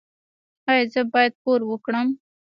ایا 0.69 0.83
زه 0.93 1.01
باید 1.11 1.33
پور 1.41 1.59
ورکړم؟ 1.65 2.07